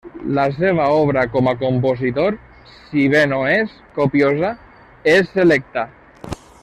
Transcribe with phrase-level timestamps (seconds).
[0.35, 2.39] La seva obra com a compositor,
[2.77, 4.51] si bé no és copiosa,
[5.17, 5.85] és selecta.